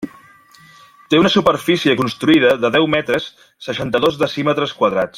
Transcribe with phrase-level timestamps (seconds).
[1.13, 3.31] Té una superfície construïda de deu metres,
[3.67, 5.09] seixanta-dos decímetres quadrats.